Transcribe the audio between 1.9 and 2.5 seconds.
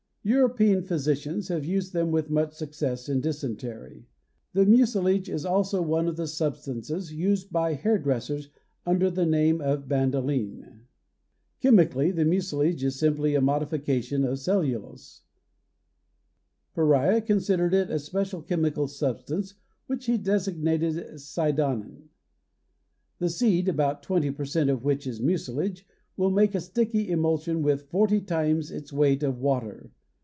them with